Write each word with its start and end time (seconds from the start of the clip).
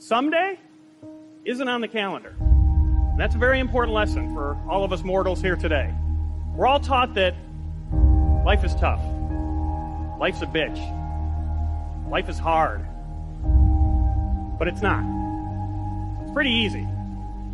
someday 0.00 0.58
isn't 1.44 1.68
on 1.68 1.80
the 1.82 1.88
calendar. 1.88 2.34
And 2.40 3.20
that's 3.20 3.34
a 3.34 3.38
very 3.38 3.60
important 3.60 3.94
lesson 3.94 4.34
for 4.34 4.56
all 4.68 4.82
of 4.82 4.92
us 4.92 5.04
mortals 5.04 5.40
here 5.42 5.56
today. 5.56 5.94
We're 6.54 6.66
all 6.66 6.80
taught 6.80 7.14
that 7.14 7.34
life 8.44 8.64
is 8.64 8.74
tough. 8.74 9.00
Life's 10.18 10.42
a 10.42 10.46
bitch. 10.46 10.78
Life 12.10 12.28
is 12.28 12.38
hard. 12.38 12.84
But 14.58 14.68
it's 14.68 14.80
not. 14.80 15.04
It's 16.22 16.32
pretty 16.32 16.50
easy, 16.50 16.86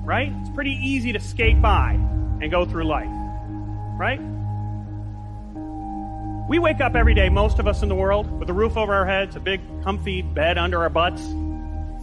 right? 0.04 0.32
It's 0.40 0.50
pretty 0.50 0.78
easy 0.82 1.12
to 1.12 1.20
skate 1.20 1.60
by 1.60 1.92
and 1.92 2.50
go 2.50 2.64
through 2.64 2.84
life, 2.84 3.10
right? 3.98 4.20
We 6.48 6.60
wake 6.60 6.80
up 6.80 6.94
every 6.94 7.14
day, 7.14 7.28
most 7.28 7.58
of 7.58 7.66
us 7.66 7.82
in 7.82 7.88
the 7.88 7.94
world, 7.96 8.30
with 8.38 8.48
a 8.48 8.52
roof 8.52 8.76
over 8.76 8.94
our 8.94 9.06
heads, 9.06 9.34
a 9.34 9.40
big 9.40 9.60
comfy 9.82 10.22
bed 10.22 10.58
under 10.58 10.80
our 10.80 10.90
butts, 10.90 11.22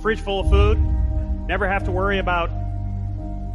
fridge 0.04 0.20
full 0.20 0.42
of 0.42 0.50
food, 0.50 0.78
never 1.48 1.68
have 1.68 1.86
to 1.86 1.92
worry 1.92 2.20
about 2.20 2.52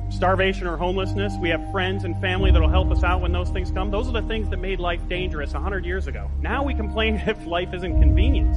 starvation 0.08 0.66
or 0.66 0.78
homelessness. 0.78 1.34
We 1.38 1.50
have 1.50 1.62
friends 1.70 2.04
and 2.04 2.18
family 2.22 2.50
that'll 2.50 2.70
help 2.70 2.90
us 2.90 3.04
out 3.04 3.20
when 3.20 3.32
those 3.32 3.50
things 3.50 3.70
come. 3.70 3.90
Those 3.90 4.08
are 4.08 4.12
the 4.12 4.26
things 4.26 4.48
that 4.48 4.56
made 4.56 4.80
life 4.80 5.06
dangerous 5.08 5.52
100 5.52 5.84
years 5.84 6.06
ago. 6.06 6.30
Now 6.40 6.64
we 6.64 6.74
complain 6.74 7.16
if 7.26 7.46
life 7.46 7.74
isn't 7.74 8.00
convenient. 8.00 8.56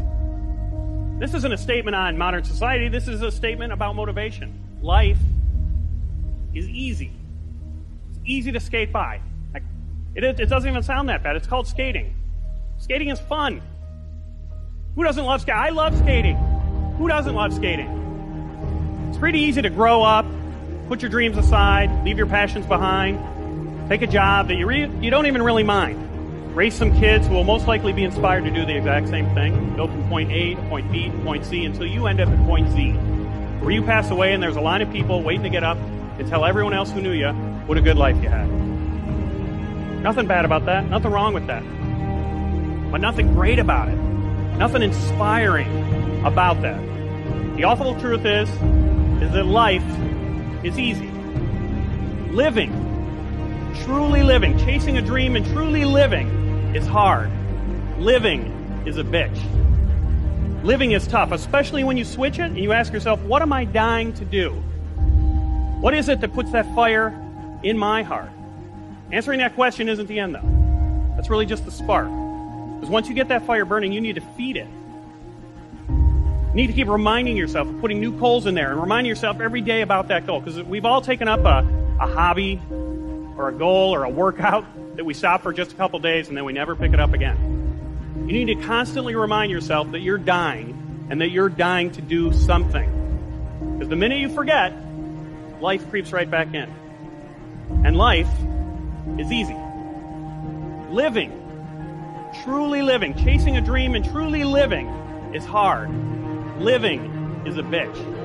This 1.20 1.34
isn't 1.34 1.52
a 1.52 1.58
statement 1.58 1.94
on 1.94 2.17
modern 2.17 2.45
society, 2.45 2.88
this 2.88 3.09
is 3.09 3.22
a 3.22 3.30
statement 3.30 3.73
about 3.73 3.95
motivation. 3.95 4.58
Life 4.81 5.20
is 6.53 6.67
easy. 6.70 7.12
It's 8.09 8.20
easy 8.26 8.53
to 8.53 8.59
skate 8.62 8.92
by. 8.92 9.22
It, 10.16 10.23
it 10.23 10.50
doesn't 10.50 10.70
even 10.70 10.81
sound 10.81 11.09
that 11.09 11.23
bad. 11.23 11.36
It's 11.36 11.48
called 11.48 11.67
skating. 11.67 12.16
Skating 12.80 13.09
is 13.09 13.20
fun. 13.20 13.62
Who 14.95 15.03
doesn't 15.03 15.23
love 15.23 15.42
skating? 15.42 15.59
I 15.59 15.70
love 15.70 15.98
skating. 15.98 16.50
Who 17.01 17.07
doesn't 17.07 17.33
love 17.33 17.51
skating? 17.51 19.07
It's 19.09 19.17
pretty 19.17 19.39
easy 19.39 19.63
to 19.63 19.71
grow 19.71 20.03
up, 20.03 20.23
put 20.88 21.02
your 21.02 21.09
dreams 21.09 21.35
aside, 21.35 22.05
leave 22.05 22.16
your 22.16 22.27
passions 22.27 22.67
behind, 22.67 23.89
take 23.89 24.03
a 24.03 24.08
job 24.08 24.49
that 24.49 24.53
you, 24.53 24.67
re- 24.67 24.88
you 25.02 25.09
don't 25.09 25.25
even 25.25 25.41
really 25.41 25.63
mind. 25.63 26.55
Raise 26.55 26.75
some 26.75 26.95
kids 26.99 27.25
who 27.25 27.33
will 27.33 27.43
most 27.43 27.66
likely 27.66 27.91
be 27.91 28.03
inspired 28.03 28.43
to 28.43 28.52
do 28.52 28.67
the 28.67 28.77
exact 28.77 29.08
same 29.09 29.33
thing. 29.33 29.75
Go 29.77 29.88
from 29.88 30.08
point 30.09 30.31
A 30.31 30.53
to 30.53 30.61
point 30.69 30.91
B 30.91 31.09
to 31.09 31.17
point 31.23 31.43
C 31.43 31.66
until 31.66 31.88
you 31.88 32.05
end 32.05 32.21
up 32.21 32.30
at 32.30 32.45
point 32.45 32.69
Z, 32.69 32.91
where 32.91 33.71
you 33.71 33.81
pass 33.81 34.11
away 34.11 34.33
and 34.33 34.43
there's 34.43 34.55
a 34.55 34.61
line 34.61 34.83
of 34.83 34.91
people 34.91 35.23
waiting 35.23 35.41
to 35.41 35.49
get 35.49 35.63
up 35.63 35.80
and 36.19 36.30
tell 36.30 36.45
everyone 36.45 36.75
else 36.75 36.91
who 36.91 37.02
knew 37.02 37.13
you 37.13 37.30
what 37.65 37.80
a 37.80 37.81
good 37.81 37.97
life 37.97 38.15
you 38.21 38.30
had. 38.30 38.47
Nothing 40.03 40.27
bad 40.27 40.45
about 40.45 40.67
that. 40.67 40.88
Nothing 40.88 41.09
wrong 41.09 41.33
with 41.33 41.47
that. 41.47 41.63
But 42.91 43.02
nothing 43.02 43.33
great 43.33 43.58
about 43.58 43.89
it. 43.89 44.11
Nothing 44.57 44.83
inspiring 44.83 46.23
about 46.25 46.61
that. 46.61 46.80
The 47.57 47.63
awful 47.63 47.99
truth 47.99 48.25
is, 48.25 48.49
is 49.21 49.31
that 49.31 49.45
life 49.45 49.83
is 50.63 50.80
easy. 50.80 51.09
Living, 52.31 52.71
truly 53.83 54.23
living, 54.23 54.58
chasing 54.59 54.97
a 54.97 55.02
dream 55.02 55.35
and 55.35 55.45
truly 55.47 55.85
living 55.85 56.27
is 56.75 56.85
hard. 56.85 57.30
Living 57.97 58.83
is 58.85 58.97
a 58.97 59.03
bitch. 59.03 59.38
Living 60.63 60.91
is 60.91 61.08
tough, 61.08 61.31
especially 61.31 61.83
when 61.83 61.97
you 61.97 62.05
switch 62.05 62.38
it 62.38 62.43
and 62.43 62.58
you 62.58 62.71
ask 62.71 62.93
yourself, 62.93 63.19
what 63.21 63.41
am 63.41 63.52
I 63.52 63.65
dying 63.65 64.13
to 64.13 64.25
do? 64.25 64.52
What 65.81 65.95
is 65.95 66.08
it 66.08 66.21
that 66.21 66.33
puts 66.33 66.52
that 66.52 66.73
fire 66.75 67.08
in 67.63 67.77
my 67.77 68.03
heart? 68.03 68.30
Answering 69.11 69.39
that 69.39 69.55
question 69.55 69.89
isn't 69.89 70.05
the 70.08 70.19
end, 70.19 70.36
though. 70.36 71.13
That's 71.15 71.30
really 71.30 71.47
just 71.47 71.65
the 71.65 71.71
spark. 71.71 72.09
Because 72.81 72.89
once 72.89 73.07
you 73.07 73.13
get 73.13 73.27
that 73.27 73.45
fire 73.45 73.63
burning, 73.63 73.91
you 73.91 74.01
need 74.01 74.15
to 74.15 74.21
feed 74.21 74.57
it. 74.57 74.67
You 75.87 76.55
need 76.55 76.65
to 76.65 76.73
keep 76.73 76.87
reminding 76.87 77.37
yourself 77.37 77.67
of 77.67 77.79
putting 77.79 78.01
new 78.01 78.17
coals 78.17 78.47
in 78.47 78.55
there 78.55 78.71
and 78.71 78.81
reminding 78.81 79.07
yourself 79.07 79.39
every 79.39 79.61
day 79.61 79.83
about 79.83 80.07
that 80.07 80.25
goal. 80.25 80.39
Because 80.39 80.63
we've 80.63 80.83
all 80.83 80.99
taken 80.99 81.27
up 81.27 81.41
a, 81.41 81.63
a 81.99 82.07
hobby 82.07 82.59
or 82.71 83.49
a 83.49 83.53
goal 83.53 83.93
or 83.93 84.03
a 84.03 84.09
workout 84.09 84.65
that 84.95 85.05
we 85.05 85.14
stop 85.14 85.43
for 85.43 85.53
just 85.53 85.73
a 85.73 85.75
couple 85.75 85.99
days 85.99 86.27
and 86.27 86.36
then 86.36 86.43
we 86.43 86.53
never 86.53 86.75
pick 86.75 86.91
it 86.91 86.99
up 86.99 87.14
again. 87.14 88.25
You 88.27 88.33
need 88.33 88.45
to 88.45 88.65
constantly 88.65 89.14
remind 89.14 89.52
yourself 89.52 89.91
that 89.91 89.99
you're 89.99 90.17
dying 90.17 91.08
and 91.11 91.21
that 91.21 91.30
you're 91.30 91.49
dying 91.49 91.91
to 91.91 92.02
do 92.02 92.33
something. 92.33 93.75
Because 93.75 93.89
the 93.89 93.95
minute 93.95 94.17
you 94.17 94.30
forget, 94.30 94.73
life 95.61 95.87
creeps 95.91 96.11
right 96.11 96.30
back 96.30 96.55
in. 96.55 96.73
And 97.86 97.95
life 97.95 98.31
is 99.20 99.31
easy. 99.31 99.55
Living, 100.89 101.40
truly 102.43 102.81
living, 102.81 103.15
chasing 103.15 103.57
a 103.57 103.61
dream 103.61 103.93
and 103.93 104.03
truly 104.03 104.43
living 104.43 104.87
is 105.33 105.45
hard. 105.45 105.89
Living 106.59 107.43
is 107.45 107.57
a 107.57 107.63
bitch. 107.63 108.20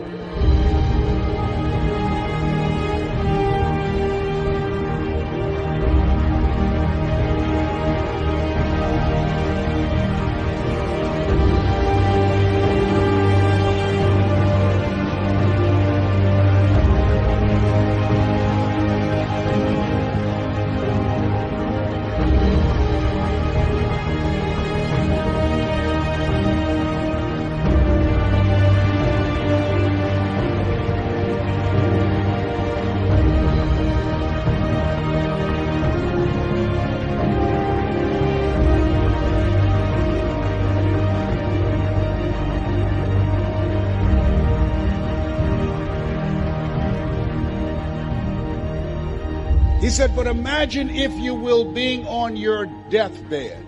He 49.81 49.91
said, 49.91 50.17
But 50.17 50.27
imagine, 50.27 50.91
if 50.91 51.13
you 51.13 51.35
will, 51.35 51.73
being 51.73 52.07
on 52.07 52.37
your 52.37 52.67
deathbed 52.91 53.65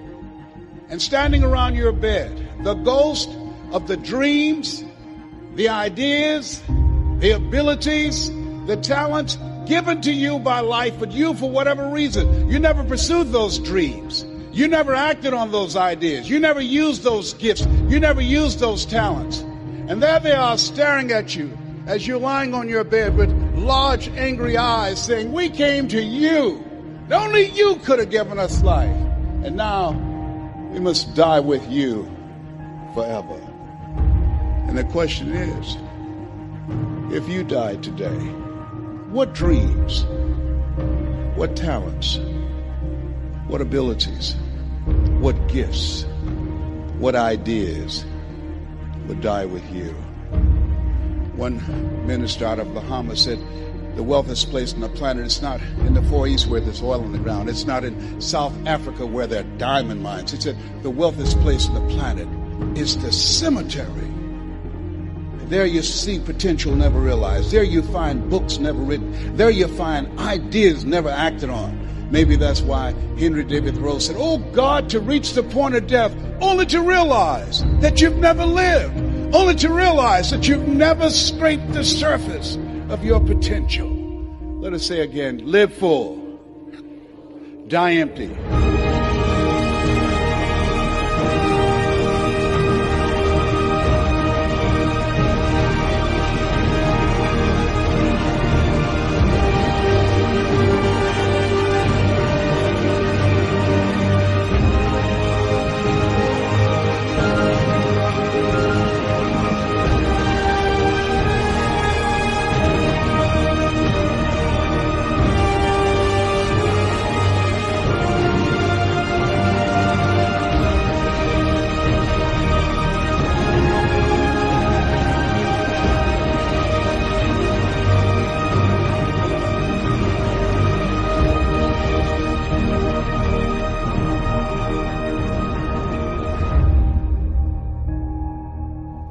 and 0.88 1.00
standing 1.00 1.44
around 1.44 1.74
your 1.74 1.92
bed, 1.92 2.48
the 2.62 2.74
ghost 2.74 3.28
of 3.72 3.86
the 3.88 3.96
dreams, 3.96 4.84
the 5.54 5.68
ideas, 5.68 6.62
the 7.18 7.32
abilities, 7.32 8.30
the 8.66 8.76
talents 8.76 9.36
given 9.66 10.00
to 10.00 10.12
you 10.12 10.38
by 10.38 10.60
life, 10.60 10.98
but 10.98 11.12
you, 11.12 11.34
for 11.34 11.50
whatever 11.50 11.88
reason, 11.88 12.50
you 12.50 12.58
never 12.58 12.82
pursued 12.82 13.30
those 13.32 13.58
dreams. 13.58 14.24
You 14.50 14.66
never 14.66 14.94
acted 14.94 15.34
on 15.34 15.52
those 15.52 15.76
ideas. 15.76 16.28
You 16.28 16.40
never 16.40 16.60
used 16.60 17.02
those 17.02 17.34
gifts. 17.34 17.66
You 17.86 18.00
never 18.00 18.22
used 18.22 18.58
those 18.58 18.86
talents. 18.86 19.40
And 19.40 20.02
there 20.02 20.18
they 20.20 20.32
are 20.32 20.56
staring 20.56 21.12
at 21.12 21.36
you 21.36 21.56
as 21.86 22.06
you're 22.06 22.18
lying 22.18 22.54
on 22.54 22.68
your 22.68 22.82
bed 22.82 23.16
with 23.16 23.30
large, 23.58 24.08
angry 24.08 24.56
eyes 24.56 25.02
saying, 25.02 25.32
We 25.32 25.50
came 25.50 25.88
to 25.88 26.02
you. 26.02 26.64
Only 27.10 27.48
you 27.50 27.76
could 27.76 27.98
have 27.98 28.10
given 28.10 28.38
us 28.38 28.62
life. 28.62 28.96
And 29.44 29.56
now 29.56 29.92
we 30.72 30.80
must 30.80 31.14
die 31.14 31.40
with 31.40 31.66
you 31.70 32.04
forever. 32.94 33.40
And 34.68 34.76
the 34.76 34.84
question 34.84 35.32
is 35.32 35.76
if 37.14 37.28
you 37.28 37.42
died 37.42 37.82
today, 37.82 38.18
what 39.10 39.32
dreams, 39.32 40.04
what 41.36 41.56
talents, 41.56 42.18
what 43.46 43.62
abilities, 43.62 44.36
what 45.20 45.48
gifts, 45.48 46.04
what 46.98 47.14
ideas 47.14 48.04
would 49.06 49.22
die 49.22 49.46
with 49.46 49.64
you? 49.72 49.94
One 51.38 52.04
minister 52.04 52.44
out 52.44 52.58
of 52.58 52.74
Bahamas 52.74 53.22
said, 53.22 53.38
the 53.94 54.02
wealthiest 54.02 54.50
place 54.50 54.74
on 54.74 54.80
the 54.80 54.88
planet 54.88 55.24
is 55.24 55.40
not 55.40 55.60
in 55.86 55.94
the 55.94 56.02
Far 56.02 56.26
East 56.26 56.48
where 56.48 56.60
there's 56.60 56.82
oil 56.82 57.04
in 57.04 57.12
the 57.12 57.18
ground. 57.18 57.48
It's 57.48 57.64
not 57.64 57.84
in 57.84 58.20
South 58.20 58.52
Africa 58.66 59.06
where 59.06 59.28
there 59.28 59.40
are 59.40 59.58
diamond 59.58 60.02
mines. 60.02 60.32
He 60.32 60.40
said 60.40 60.56
the 60.82 60.90
wealthiest 60.90 61.38
place 61.40 61.68
on 61.68 61.74
the 61.74 61.94
planet 61.94 62.28
is 62.76 62.98
the 62.98 63.12
cemetery. 63.12 64.08
There 65.46 65.64
you 65.64 65.82
see 65.82 66.18
potential 66.18 66.74
never 66.74 66.98
realized. 67.00 67.52
There 67.52 67.62
you 67.62 67.82
find 67.82 68.28
books 68.28 68.58
never 68.58 68.80
written. 68.80 69.36
There 69.36 69.50
you 69.50 69.68
find 69.68 70.18
ideas 70.18 70.84
never 70.84 71.08
acted 71.08 71.50
on. 71.50 72.10
Maybe 72.10 72.34
that's 72.34 72.62
why 72.62 72.92
Henry 73.16 73.44
David 73.44 73.76
Thoreau 73.76 74.00
said, 74.00 74.16
Oh 74.18 74.38
God, 74.38 74.90
to 74.90 74.98
reach 74.98 75.34
the 75.34 75.44
point 75.44 75.76
of 75.76 75.86
death, 75.86 76.16
only 76.40 76.66
to 76.66 76.82
realize 76.82 77.62
that 77.80 78.00
you've 78.00 78.16
never 78.16 78.44
lived 78.44 79.07
only 79.32 79.54
to 79.56 79.72
realize 79.72 80.30
that 80.30 80.48
you've 80.48 80.68
never 80.68 81.10
scraped 81.10 81.72
the 81.72 81.84
surface 81.84 82.56
of 82.88 83.04
your 83.04 83.20
potential. 83.20 83.88
Let 84.60 84.72
us 84.72 84.86
say 84.86 85.00
again 85.00 85.42
live 85.44 85.72
full, 85.72 86.40
die 87.68 87.92
empty. 87.94 88.67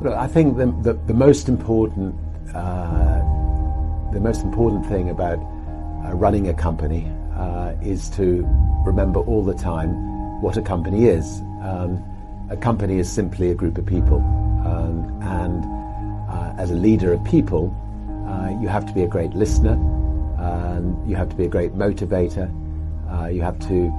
Look, 0.07 0.15
I 0.15 0.27
think 0.27 0.56
the, 0.56 0.68
the, 0.83 0.94
the 0.94 1.13
most 1.13 1.50
important 1.50 2.15
uh, 2.56 3.19
the 4.13 4.21
most 4.21 4.42
important 4.42 4.86
thing 4.86 5.09
about 5.09 5.38
uh, 5.38 6.13
running 6.13 6.48
a 6.48 6.54
company 6.54 7.12
uh, 7.36 7.74
is 7.81 8.09
to 8.12 8.48
remember 8.86 9.19
all 9.19 9.44
the 9.44 9.54
time 9.54 9.89
what 10.42 10.56
a 10.56 10.62
company 10.62 11.07
is. 11.07 11.42
Um, 11.62 12.01
a 12.50 12.56
company 12.56 13.00
is 13.00 13.12
simply 13.12 13.51
a 13.51 13.54
group 13.54 13.77
of 13.77 13.86
people, 13.86 14.19
um, 14.65 15.19
and 15.24 15.65
uh, 16.31 16.54
as 16.57 16.71
a 16.71 16.75
leader 16.75 17.12
of 17.12 17.21
people, 17.25 17.75
uh, 18.30 18.57
you 18.62 18.69
have 18.69 18.86
to 18.86 18.94
be 18.94 19.04
a 19.04 19.07
great 19.07 19.33
listener, 19.33 19.74
um, 20.39 21.04
you 21.06 21.18
have 21.18 21.27
to 21.27 21.36
be 21.36 21.44
a 21.44 21.50
great 21.50 21.74
motivator, 21.74 22.48
uh, 23.12 23.27
you 23.27 23.42
have 23.42 23.59
to 23.68 23.92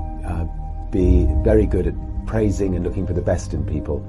be 0.91 1.27
very 1.45 1.67
good 1.67 1.87
at 1.87 1.95
praising 2.27 2.77
and 2.77 2.83
looking 2.83 3.07
for 3.07 3.13
the 3.13 3.21
best 3.21 3.53
in 3.53 3.63
people. 3.67 4.03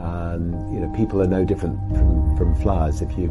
Um, 0.00 0.72
you 0.72 0.80
know, 0.80 0.92
people 0.94 1.22
are 1.22 1.26
no 1.26 1.44
different 1.44 1.78
from, 1.96 2.36
from 2.36 2.54
flowers. 2.56 3.02
If 3.02 3.16
you 3.18 3.28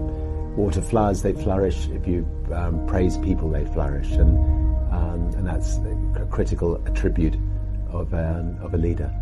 water 0.57 0.81
flowers, 0.81 1.21
they 1.21 1.33
flourish. 1.33 1.87
If 1.89 2.07
you 2.07 2.27
um, 2.53 2.85
praise 2.87 3.17
people, 3.17 3.49
they 3.49 3.65
flourish. 3.65 4.11
And, 4.11 4.37
um, 4.91 5.31
and 5.37 5.47
that's 5.47 5.77
a 6.15 6.25
critical 6.29 6.81
attribute 6.87 7.35
of, 7.89 8.13
um, 8.13 8.57
of 8.61 8.73
a 8.73 8.77
leader. 8.77 9.13